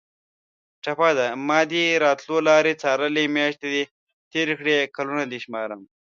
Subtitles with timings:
[0.83, 3.83] ټپه ده: مادې راتلو لارې څارلې میاشتې دې
[4.31, 5.87] تېرې کړې کلونه دې شمارمه